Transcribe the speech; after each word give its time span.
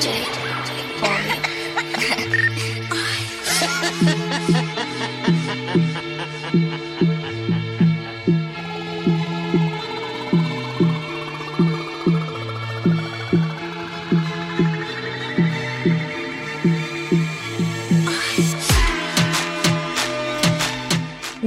jade. 0.00 0.43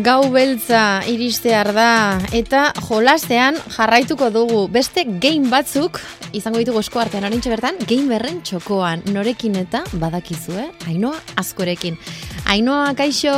Gau 0.07 0.29
beltza 0.31 1.01
iristear 1.11 1.73
da 1.75 2.15
eta 2.31 2.69
jolastean 2.85 3.57
jarraituko 3.73 4.29
dugu 4.31 4.61
beste 4.71 5.03
game 5.03 5.51
batzuk 5.51 5.99
izango 6.31 6.61
ditugu 6.63 6.79
esko 6.79 7.01
artean 7.03 7.27
orintxe 7.27 7.51
bertan 7.51 7.81
game 7.89 8.07
berren 8.13 8.39
txokoan 8.39 9.03
norekin 9.11 9.59
eta 9.65 9.83
badakizu, 9.99 10.55
eh? 10.63 10.69
Ainoa 10.87 11.19
askorekin. 11.43 11.99
Ainoa, 12.47 12.93
kaixo? 12.95 13.35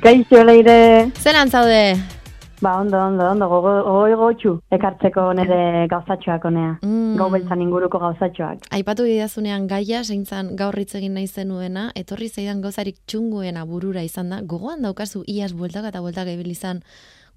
Kaixo, 0.00 0.40
leire. 0.48 1.10
Zeran 1.20 1.52
zaude? 1.52 2.13
Ba, 2.62 2.76
ondo, 2.80 2.98
ondo, 2.98 3.24
ondo, 3.30 3.48
gogo, 3.48 3.72
gogo 3.82 4.16
gotxu, 4.20 4.52
ekartzeko 4.72 5.26
nire 5.36 5.86
gauzatxoak 5.90 6.44
onea. 6.48 6.76
Mm. 6.82 7.16
Gau 7.18 7.28
beltzan 7.32 7.62
inguruko 7.64 7.98
gauzatxoak. 8.02 8.68
Aipatu 8.78 9.06
gidazunean 9.08 9.66
gaia, 9.70 10.04
zeintzan 10.04 10.54
gaurritz 10.56 10.94
egin 11.00 11.14
nahi 11.18 11.26
zenuena, 11.26 11.88
etorri 11.98 12.28
zeidan 12.28 12.62
gauzarik 12.64 13.00
txunguena 13.06 13.66
burura 13.68 14.04
izan 14.06 14.30
da, 14.30 14.40
gogoan 14.42 14.86
daukazu 14.86 15.24
iaz 15.26 15.52
bueltak 15.52 15.90
eta 15.90 16.02
bueltak 16.04 16.30
ebil 16.36 16.52
izan 16.54 16.82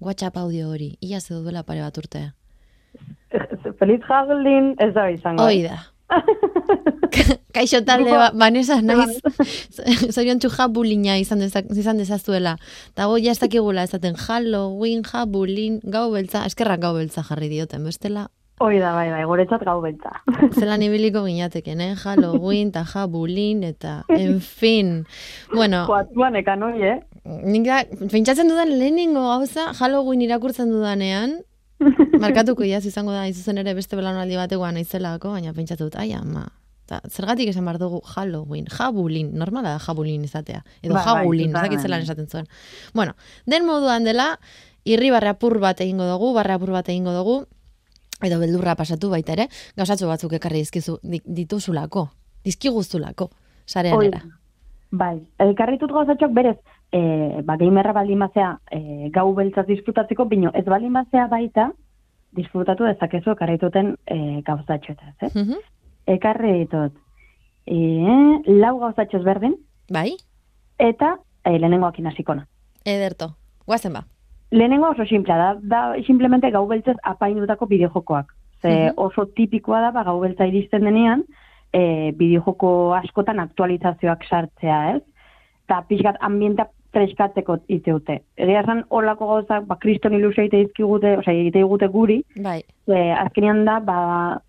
WhatsApp 0.00 0.38
audio 0.38 0.70
hori, 0.70 0.94
iaz 1.02 1.26
edo 1.30 1.42
duela 1.42 1.64
pare 1.66 1.82
bat 1.82 1.98
urte. 1.98 2.28
Feliz 3.78 4.00
jagolin 4.06 4.74
ez 4.78 4.92
da 4.94 5.10
izango. 5.10 5.44
Hoi 5.44 5.62
da. 5.66 5.82
Kaixo 7.56 7.82
talde, 7.86 8.12
ba, 8.12 8.30
Vanessa, 8.34 8.80
naiz, 8.82 9.18
zorion 10.14 10.40
txu 10.42 10.50
jabulina 10.54 11.18
izan, 11.20 11.42
dezak, 11.44 11.70
izan 11.76 12.00
dezazuela. 12.00 12.56
Eta 12.92 13.08
go, 13.10 13.18
ja 13.20 13.34
ez 13.34 13.40
dakigula 13.42 13.84
ezaten 13.88 14.18
Halloween, 14.26 15.04
jabulin, 15.06 15.80
gau 15.84 16.08
beltza, 16.14 16.44
eskerrak 16.48 16.82
gau 16.84 16.94
beltza 16.98 17.24
jarri 17.26 17.50
dioten, 17.52 17.86
bestela. 17.88 18.28
Hoi 18.58 18.80
da, 18.82 18.90
bai, 18.90 19.06
bai, 19.12 19.22
guretzat 19.28 19.62
gau 19.66 19.78
beltza. 19.84 20.16
Zelan 20.58 20.82
ibiliko 20.82 21.22
ginateken, 21.28 21.82
eh? 21.84 21.92
Halloween, 22.02 22.72
eta 22.72 22.82
jabulin, 22.90 23.62
eta, 23.68 24.00
en 24.10 24.40
fin. 24.42 24.96
Bueno, 25.54 25.84
Joatuan 25.86 26.40
ekan 26.42 26.66
hoi, 26.66 26.76
eh? 26.82 26.96
nik 27.28 27.66
da, 27.66 27.82
pentsatzen 28.10 28.48
dudan 28.50 28.72
lehenengo 28.72 29.22
gauza, 29.28 29.68
Halloween 29.78 30.24
irakurtzen 30.24 30.72
dudanean, 30.72 31.38
markatuko 32.18 32.66
iaz 32.66 32.84
izango 32.88 33.12
da, 33.14 33.26
izuzen 33.30 33.60
ere 33.62 33.74
beste 33.76 33.98
belaunaldi 33.98 34.38
bategoa 34.40 34.72
naizelako, 34.74 35.34
baina 35.36 35.54
pentsatu 35.54 35.88
dut, 35.88 35.98
ai 36.00 36.10
ama, 36.16 36.48
Ta, 36.88 37.02
zergatik 37.12 37.50
esan 37.52 37.66
behar 37.68 37.76
dugu 37.82 38.00
Halloween, 38.14 38.64
jabulin, 38.72 39.34
normala 39.36 39.74
da 39.74 39.78
jabulin 39.84 40.22
izatea. 40.24 40.62
Edo 40.80 40.94
Ba, 40.94 41.02
bai, 41.04 41.14
jabulin, 41.20 41.52
totalmente. 41.52 41.82
zelan 41.84 42.00
esaten 42.06 42.26
zuen. 42.32 42.46
Bueno, 42.94 43.12
den 43.44 43.66
moduan 43.68 44.04
dela, 44.08 44.38
irri 44.88 45.10
barra 45.12 45.34
apur 45.36 45.58
bat 45.60 45.80
egingo 45.84 46.06
dugu, 46.08 46.32
barra 46.32 46.54
apur 46.56 46.72
bat 46.72 46.88
egingo 46.88 47.12
dugu, 47.12 47.42
edo 48.24 48.38
beldurra 48.40 48.74
pasatu 48.74 49.10
baita 49.12 49.34
ere, 49.36 49.48
gauzatxo 49.76 50.08
batzuk 50.08 50.32
ekarri 50.40 50.64
dizkizu, 50.64 50.96
di- 51.02 51.20
dituzulako, 51.26 52.08
dizkiguztulako, 52.48 53.28
sarean 53.66 54.02
era. 54.08 54.22
Bai, 54.90 55.18
elkarritut 55.44 55.92
gauzatxoak 55.92 56.32
berez, 56.32 56.56
e, 56.90 57.42
ba, 57.44 57.58
gamerra 57.60 57.92
baldin 57.92 58.18
bazea 58.24 58.54
e, 58.72 59.10
gau 59.12 59.34
beltzaz 59.36 59.66
disfrutatzeko, 59.68 60.24
bino 60.24 60.50
ez 60.54 60.64
baldin 60.64 60.94
bazea 60.96 61.26
baita, 61.28 61.68
disfrutatu 62.32 62.84
dezakezu 62.88 63.34
ekarrituten 63.36 63.98
e, 64.06 64.40
gauzatxoetaz, 64.46 65.14
eh? 65.20 65.30
Mhm. 65.34 65.60
Ekarri 66.08 66.52
ditut, 66.62 66.94
e, 67.66 67.76
lau 68.58 68.78
gauzatxoz 68.80 69.22
berdin, 69.26 69.56
Bai, 69.92 70.14
eta 70.78 71.16
e, 71.44 71.58
lehenengoakin 71.58 72.06
hasikona. 72.08 72.46
ederto, 72.84 73.34
guazen 73.66 73.92
ba. 73.92 74.04
Lehenengo 74.50 74.88
oso 74.94 75.04
simplea 75.04 75.36
da, 75.36 75.48
da 75.60 75.80
simplemente 76.06 76.50
gau 76.50 76.66
beltzez 76.66 76.96
apaindutako 77.04 77.66
bideojokoak. 77.66 78.32
Ze 78.62 78.68
Mhm. 78.70 78.92
oso 78.96 79.26
tipikoa 79.26 79.80
da, 79.80 79.90
ba, 79.92 80.04
gau 80.04 80.20
beltza 80.20 80.46
iristen 80.46 80.84
denean, 80.84 81.24
e, 81.72 82.12
bideojoko 82.16 82.94
askotan 82.94 83.40
aktualizazioak 83.40 84.24
sartzea, 84.24 84.96
ez? 84.96 85.02
Eta 85.66 85.82
pixkat 85.88 86.16
ambienta 86.20 86.70
freskatzeko 86.92 87.58
iteute. 87.68 88.22
Egia 88.40 88.62
esan, 88.62 88.84
olako 88.88 89.26
gauzak, 89.26 89.66
ba, 89.66 89.76
kriston 89.76 90.14
ilusio 90.14 90.42
egite 90.46 90.62
izkigute, 90.62 91.18
osea, 91.18 91.34
egite 91.34 91.58
digute 91.58 91.86
guri, 91.92 92.22
Bai, 92.40 92.62
ze 92.86 93.12
azkenean 93.12 93.64
da, 93.66 93.78
ba, 93.80 94.40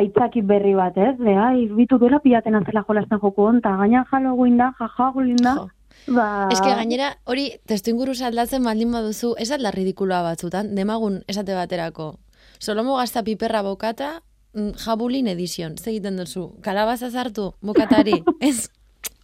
aitzaki 0.00 0.42
berri 0.42 0.74
bat, 0.76 0.96
ez? 0.96 1.14
De, 1.18 1.34
ai, 1.40 1.66
bitu 1.76 1.98
duela 1.98 2.20
pilaten 2.24 2.54
antzela 2.58 2.84
jolasten 2.88 3.20
joko 3.22 3.48
onta, 3.50 3.72
gaina 3.80 4.04
Halloween 4.10 4.60
da, 4.60 4.72
jajagulin 4.80 5.42
da. 5.42 5.56
Jo. 5.60 5.66
Ba, 6.06 6.26
Eske 6.52 6.70
gainera, 6.70 7.10
hori 7.26 7.48
testu 7.66 7.90
inguru 7.90 8.12
aldatzen 8.28 8.62
baldin 8.62 8.92
baduzu, 8.92 9.34
ez 9.42 9.48
da 9.50 9.72
ridikuloa 9.74 10.22
batzutan, 10.22 10.74
demagun 10.76 11.22
esate 11.26 11.54
baterako. 11.56 12.14
Solomo 12.60 12.96
gazta 12.96 13.22
piperra 13.24 13.62
bokata, 13.62 14.20
mm, 14.54 14.76
jabulin 14.84 15.26
edizion, 15.26 15.76
ze 15.78 15.90
egiten 15.90 16.16
duzu, 16.16 16.52
kalabaza 16.62 17.10
zartu, 17.10 17.54
bokatari, 17.60 18.22
ez? 18.40 18.68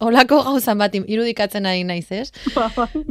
Olako 0.03 0.41
gauzan 0.43 0.81
bat 0.81 0.95
irudikatzen 0.95 1.65
ari 1.69 1.83
naiz, 1.87 2.09
ez? 2.11 2.31
Ba, 2.55 2.67
bai. 2.75 3.03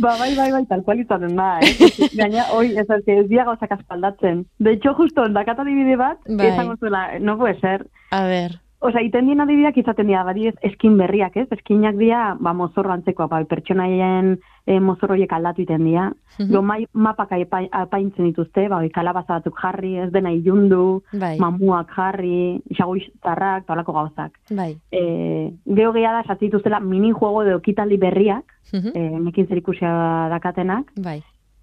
ba, 0.00 0.14
bai, 0.18 0.30
bai, 0.36 0.50
bai, 0.54 0.62
tal 0.70 0.82
cual 0.86 1.02
izaten 1.02 1.36
da, 1.36 1.50
eh? 1.60 1.90
Gaina, 2.16 2.46
hoi, 2.56 2.70
ez, 2.78 2.86
ez, 2.88 3.02
ez 3.04 3.26
dira 3.28 3.44
gauzak 3.50 3.74
aspaldatzen. 3.76 4.46
De 4.58 4.72
hecho, 4.76 4.94
justo, 4.94 5.28
dakat 5.28 5.60
adibide 5.60 5.98
bat, 6.00 6.18
Bai. 6.26 6.52
esango 6.52 6.76
zuela, 6.80 7.18
no 7.20 7.36
puede 7.38 7.58
ser. 7.60 7.86
A 8.10 8.24
ber, 8.24 8.60
Osa, 8.80 9.02
iten 9.04 9.26
dien 9.28 9.40
adibideak 9.44 9.76
izaten 9.76 10.06
dira, 10.08 10.22
badi 10.24 10.46
ez, 10.48 10.54
eskin 10.64 10.94
berriak, 10.96 11.34
ez? 11.36 11.46
Eskinak 11.52 11.98
dira, 12.00 12.34
ba, 12.40 12.54
mozorro 12.56 12.94
antzekoa, 12.94 13.26
ba, 13.28 13.42
pertsonaien 13.44 14.30
e, 14.64 14.78
mozorro 14.80 15.12
horiek 15.18 15.34
aldatu 15.36 15.60
iten 15.66 15.84
dira. 15.84 16.06
Mhm. 16.38 16.46
Jo, 16.54 16.62
mai, 16.64 16.86
mapak 16.94 17.34
apaintzen 17.76 18.30
dituzte, 18.30 18.68
ba, 18.72 18.78
kalabaza 18.94 19.36
batzuk 19.36 19.58
jarri, 19.60 19.98
ez 20.00 20.08
dena 20.14 20.32
ilundu, 20.32 21.02
bai, 21.12 21.34
mamuak 21.38 21.92
jarri, 21.92 22.62
isagoiztarrak, 22.72 23.66
eta 23.66 23.74
holako 23.76 23.92
gauzak. 23.98 24.40
bai. 24.56 24.72
E, 24.90 25.52
Geo 25.66 25.92
gehiago 25.92 26.24
da, 26.26 26.38
dituztela 26.40 26.80
minijuego 26.80 27.42
edo 27.44 27.58
ekitaldi 27.60 27.98
berriak, 27.98 28.44
Mhm, 28.72 28.92
e, 28.94 29.00
nekin 29.26 29.46
zer 29.48 29.58
ikusia 29.58 29.90
dakatenak, 30.30 30.92
Bai, 31.02 31.20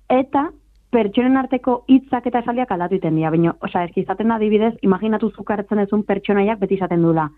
eta 0.09 0.49
pertsonen 0.91 1.37
arteko 1.37 1.83
hitzak 1.87 2.25
eta 2.27 2.39
esaldiak 2.39 2.71
aldatu 2.71 2.95
iten 2.95 3.15
dira. 3.15 3.29
Baina, 3.29 3.55
osea, 3.61 3.83
eski 3.85 4.01
izaten 4.01 4.27
da 4.29 4.35
adibidez, 4.35 4.73
imaginatu 4.81 5.31
zuk 5.35 5.49
hartzen 5.51 5.79
ezun 5.79 6.03
pertsonaiak 6.03 6.59
beti 6.59 6.75
izaten 6.75 7.01
dula. 7.03 7.29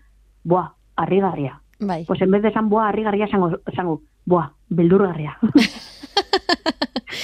Boa, 0.44 0.74
harrigarria. 0.96 1.60
bai. 1.80 2.04
Pues 2.06 2.20
en 2.22 2.30
vez 2.30 2.42
de 2.42 2.48
esan 2.48 2.68
boa, 2.68 2.88
harrigarria 2.88 3.24
esango, 3.26 3.50
esango 3.66 4.02
boa, 4.26 4.52
beldurgarria. 4.68 5.38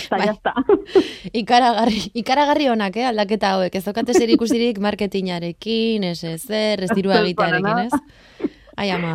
Eta 0.07 0.17
Bai. 0.19 0.27
jazta. 0.29 0.53
Ikaragarri, 1.41 2.01
ikaragarri 2.15 2.69
honak, 2.71 2.97
eh, 2.97 3.07
aldaketa 3.09 3.53
hauek. 3.57 3.75
Ez 3.75 3.85
daukate 3.87 4.15
zer 4.15 4.31
ikusirik 4.35 4.79
marketingarekin, 4.83 6.05
ez 6.05 6.23
ezer, 6.25 6.83
ez 6.87 6.91
dirua 6.95 7.21
egitearekin, 7.25 7.87
ez? 7.87 8.51
Ai, 8.77 8.91
ama, 8.91 9.13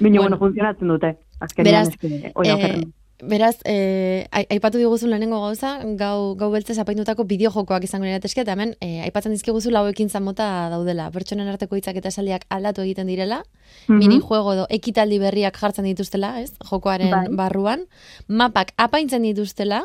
Bueno. 0.00 0.20
bueno, 0.22 0.38
funtzionatzen 0.38 0.88
dute. 0.88 1.12
Azkenean, 1.40 1.86
Beraz, 1.92 1.94
eh. 2.02 2.32
Beraz, 3.22 3.56
ai- 4.30 4.44
aipatu 4.50 4.76
diguzun 4.76 5.08
lehenengo 5.08 5.38
gauza, 5.40 5.78
gau, 5.96 6.34
gau 6.36 6.50
beltzez 6.52 6.76
apaindutako 6.78 7.24
bideojokoak 7.24 7.84
izango 7.84 8.04
niratezke, 8.04 8.42
eta 8.42 8.52
hemen 8.52 8.74
eh, 8.84 9.00
aipatzen 9.06 9.32
dizkiguzu 9.32 9.70
lauekin 9.72 10.10
mota 10.20 10.68
daudela. 10.68 11.10
Pertsonen 11.10 11.48
arteko 11.48 11.76
hitzak 11.76 11.96
eta 11.96 12.08
esaldiak 12.08 12.44
aldatu 12.50 12.82
egiten 12.82 13.06
direla, 13.06 13.42
Mhm. 13.88 13.98
minijuego 13.98 14.52
edo 14.52 14.66
ekitaldi 14.68 15.18
berriak 15.18 15.56
jartzen 15.56 15.84
dituztela, 15.84 16.40
ez? 16.42 16.52
Jokoaren 16.70 17.10
Bai. 17.10 17.26
barruan. 17.30 17.86
Mapak 18.28 18.72
apaintzen 18.76 19.22
dituztela, 19.22 19.82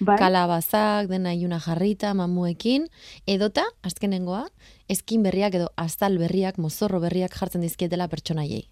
Bai? 0.00 0.16
kalabazak, 0.18 1.08
dena 1.08 1.34
iluna 1.34 1.60
jarrita, 1.60 2.14
mamuekin, 2.14 2.88
edota, 3.26 3.64
azkenengoa, 3.82 4.46
eskin 4.88 5.22
berriak 5.22 5.54
edo 5.54 5.68
aztal 5.76 6.16
berriak, 6.18 6.56
mozorro 6.58 6.98
berriak 7.00 7.30
jartzen 7.38 7.60
dizkietela 7.60 8.08
pertsonaiei. 8.08 8.68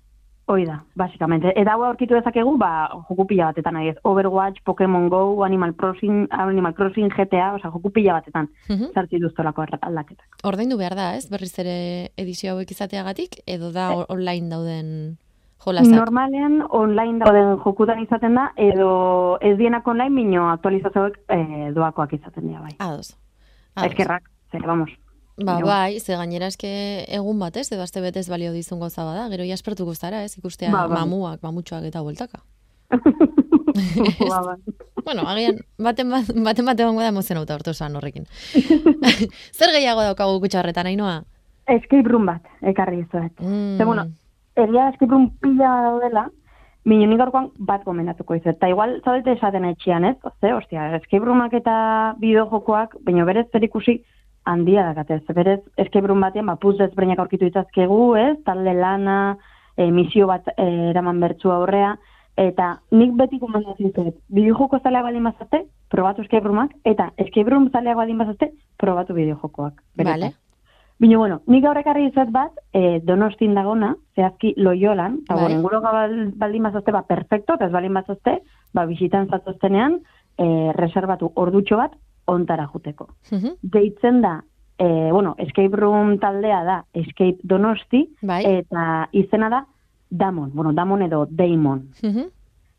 Hoi 0.52 0.66
da, 0.69 0.82
basikamente. 1.00 1.49
Eta 1.56 1.72
hau 1.72 1.84
aurkitu 1.87 2.12
dezakegu, 2.12 2.58
ba, 2.60 2.90
joku 3.08 3.25
pila 3.31 3.46
batetan 3.49 3.72
nahi 3.78 3.88
ez. 3.88 3.96
Overwatch, 4.04 4.58
Pokemon 4.66 5.06
Go, 5.08 5.20
Animal 5.46 5.72
Crossing, 5.81 6.26
Animal 6.31 6.75
Crossing, 6.76 7.08
GTA, 7.08 7.54
oza, 7.56 7.70
joku 7.72 7.88
pila 7.90 8.19
batetan. 8.19 8.50
Mhm. 8.69 8.90
Zartzi 8.93 9.20
duztolako 9.22 9.64
aldaketak. 9.81 10.26
Ordaindu 10.44 10.76
behar 10.76 10.94
da, 10.99 11.06
ez? 11.16 11.31
Berriz 11.32 11.54
ere 11.58 12.10
edizio 12.20 12.52
hauek 12.52 12.70
izateagatik, 12.70 13.40
edo 13.46 13.70
Eh. 13.70 13.72
da 13.72 13.87
o- 13.96 14.04
online 14.12 14.50
dauden 14.50 15.16
jolasak. 15.64 15.94
Normalean 15.94 16.60
online 16.69 17.25
dauden 17.25 17.56
jokutan 17.64 18.02
izaten 18.04 18.34
da, 18.34 18.50
edo 18.56 19.38
ez 19.40 19.56
dienak 19.56 19.88
online, 19.88 20.10
mino 20.10 20.50
aktualizazioek 20.50 21.16
e, 21.31 21.70
doakoak 21.72 22.12
izaten 22.12 22.49
dira, 22.49 22.60
bai. 22.60 22.76
Ados. 22.78 23.16
Ados. 23.75 23.90
Eskerrak, 23.90 24.28
zer, 24.50 24.66
vamos. 24.66 24.90
Ba, 25.44 25.58
Jo. 25.60 25.66
bai, 25.66 26.00
ze 26.00 26.16
gainera 26.16 26.46
eske 26.46 27.04
egun 27.08 27.38
batez, 27.38 27.70
edo 27.72 27.82
aste 27.82 28.00
betez 28.00 28.28
balio 28.28 28.52
dizun 28.52 28.78
goza 28.80 29.04
bada, 29.04 29.28
gero 29.28 29.44
jaspertuko 29.44 29.94
zara, 29.94 30.24
ez? 30.24 30.36
Ikustea 30.38 30.70
Ba, 30.70 30.86
bai. 30.86 30.98
mamuak, 31.00 31.42
mamutxoak 31.42 31.84
eta 31.84 32.02
bueltaka. 32.02 32.40
ba, 34.30 34.40
ba. 34.42 34.56
Bueno, 35.04 35.22
agian, 35.26 35.58
baten 35.78 36.10
bat, 36.10 36.28
baten 36.44 36.66
bat 36.66 36.80
egongo 36.80 37.00
da 37.00 37.08
emozionauta 37.08 37.54
hortu 37.54 37.70
esan 37.70 37.96
horrekin. 37.96 38.26
Zer 39.58 39.72
gehiago 39.74 40.02
daukagu 40.02 40.40
kutsa 40.40 40.60
horretan, 40.60 40.86
ainoa? 40.86 41.22
escape 41.72 42.08
room 42.10 42.26
bat, 42.26 42.42
ekarri 42.62 42.98
izuet. 43.04 43.32
Mm. 43.40 43.76
Ze, 43.78 43.84
bueno, 43.86 44.06
egia 44.58 44.88
escape 44.90 45.10
room 45.12 45.30
pila 45.40 45.74
daudela, 45.88 46.28
Minu 46.84 47.06
nik 47.06 47.20
gaurkoan 47.20 47.44
bat 47.62 47.84
gomendatuko 47.86 48.34
izuet. 48.34 48.56
Eta 48.56 48.66
igual, 48.66 48.96
zaudete 49.04 49.36
esaten 49.36 49.64
etxian, 49.68 50.02
ez? 50.04 50.16
Ze, 50.40 50.50
ostia, 50.52 50.88
escape 50.96 51.22
roomak 51.24 51.52
eta 51.54 51.74
bideojokoak, 52.18 52.96
baina 53.06 53.22
berez 53.24 53.44
zer 53.52 53.62
ikusi 53.62 54.00
handia 54.44 54.84
dakate. 54.88 55.20
Ze 55.26 55.32
berez, 55.32 55.60
escape 55.76 56.06
room 56.06 56.20
batean, 56.20 56.46
ba, 56.46 56.56
puz 56.56 56.78
ezberdinak 56.80 57.18
aurkitu 57.22 57.46
ditzazkegu, 57.46 58.16
ez? 58.16 58.36
Talde 58.44 58.74
lana, 58.74 59.36
e, 59.76 59.90
misio 59.90 60.26
bat 60.26 60.48
e, 60.56 60.66
eraman 60.90 61.20
bertzu 61.22 61.52
aurrea, 61.52 61.96
eta 62.36 62.74
nik 62.90 63.16
beti 63.18 63.38
gomendatzen 63.38 63.92
zuet, 63.92 64.16
bideojoko 64.32 64.80
zaleak 64.82 65.04
baldin 65.08 65.28
bazazte, 65.28 65.64
probatu 65.92 66.24
escape 66.24 66.48
roomak, 66.48 66.76
eta 66.88 67.10
escape 67.16 67.50
room 67.50 67.68
zaleak 67.70 67.96
baldin 67.96 68.22
bazazte, 68.24 68.52
probatu 68.78 69.14
bideojokoak. 69.14 69.82
benetan. 69.96 70.20
Vale. 70.20 70.32
Bino, 71.02 71.18
bueno, 71.18 71.40
nik 71.50 71.64
gaur 71.64 71.78
ekarri 71.80 72.06
izat 72.06 72.30
bat, 72.30 72.52
e, 72.72 73.00
donostin 73.02 73.56
dagona, 73.58 73.96
zehazki 74.14 74.52
loiolan, 74.56 75.18
eta 75.24 75.34
Bai. 75.34 75.52
inguro 75.56 75.80
bal, 75.82 76.12
baldin 76.38 76.68
bazazte, 76.68 76.92
ba, 76.94 77.02
perfecto, 77.08 77.56
eta 77.58 77.66
ez 77.66 77.72
baldin 77.72 77.94
bazazte, 77.98 78.36
ba, 78.72 78.84
bisitan 78.86 79.26
zatoztenean, 79.28 79.98
e, 80.38 80.46
reservatu 80.76 81.32
ordutxo 81.34 81.80
bat, 81.80 81.96
ontara 82.26 82.66
juteko. 82.72 83.08
Deitzen 83.62 84.20
da, 84.22 84.42
e, 84.78 85.10
bueno, 85.12 85.34
escape 85.38 85.76
room 85.76 86.19
taldea 86.19 86.62
da, 86.64 86.84
escape 86.92 87.38
donosti, 87.42 88.06
Bai. 88.22 88.42
eta 88.60 89.08
izena 89.12 89.48
da, 89.50 89.64
Damon, 90.10 90.50
bueno, 90.54 90.72
Damon 90.72 91.02
edo 91.02 91.26
Daimon. 91.30 91.88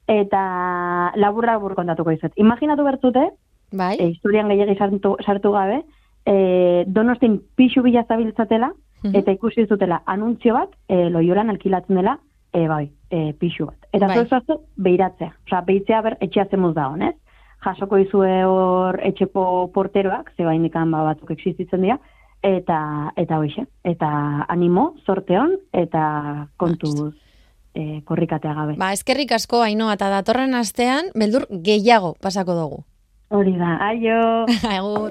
Eta 0.07 1.11
laburra 1.15 1.55
labur 1.55 1.75
kontatuko 1.75 2.11
izat. 2.11 2.33
Imaginatu 2.35 2.83
bertute, 2.83 3.29
Bai. 3.71 3.95
e, 3.99 4.07
historian 4.07 4.49
gehiagi 4.49 4.75
sartu, 4.77 5.15
sartu 5.25 5.51
gabe, 5.51 5.83
e, 6.25 6.83
donostin 6.87 7.41
pixu 7.55 7.81
bila 7.81 8.05
zabiltzatela, 8.07 8.71
eta 9.03 9.33
ikusi 9.35 9.65
zutela 9.67 10.01
anuntzio 10.05 10.53
bat, 10.55 10.69
e, 10.87 11.09
loiolan 11.09 11.49
alkilatzen 11.51 11.97
dela, 11.99 12.17
e, 12.53 12.67
bai, 12.67 12.85
e, 13.09 13.33
pixu 13.33 13.65
bat. 13.65 13.89
Eta 13.91 14.07
Bai. 14.07 14.25
zoaztu, 14.27 14.59
beiratzea. 14.77 15.33
Osa, 15.47 15.61
behitzea 15.67 16.01
ber, 16.05 16.17
etxea 16.21 16.45
zemuz 16.51 16.73
da 16.75 16.87
honez. 16.89 17.15
Jasoko 17.63 17.97
izue 18.01 18.43
hor 18.45 18.99
etxeko 19.03 19.69
porteroak, 19.73 20.33
ze 20.35 20.43
bainikan 20.43 20.91
ba, 20.91 21.03
batzuk 21.07 21.31
existitzen 21.31 21.85
dira, 21.85 21.97
eta 22.43 22.79
eta 23.15 23.39
hoxe. 23.39 23.65
Eta 23.87 24.09
animo, 24.51 24.93
sorteon, 25.05 25.57
eta 25.71 26.03
kontuz 26.57 27.13
e, 27.73 28.01
korrikatea 28.05 28.53
gabe. 28.53 28.77
Ba, 28.79 28.91
eskerrik 28.93 29.31
asko, 29.35 29.63
Ainoa, 29.65 29.95
eta 29.97 30.11
datorren 30.13 30.55
astean, 30.59 31.09
beldur 31.15 31.47
gehiago 31.49 32.15
pasako 32.21 32.57
dugu. 32.59 32.83
Hori 33.33 33.55
da, 33.57 33.77
aio! 33.81 34.45
Agur. 34.77 35.01